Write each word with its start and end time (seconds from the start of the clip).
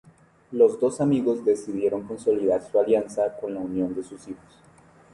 Los 0.51 0.79
dos 0.79 0.99
amigos 0.99 1.45
decidieron 1.45 2.07
consolidar 2.07 2.63
su 2.63 2.79
alianza 2.79 3.37
con 3.39 3.53
la 3.53 3.59
unión 3.59 3.93
de 3.93 4.01
sus 4.01 4.27
hijos. 4.27 4.55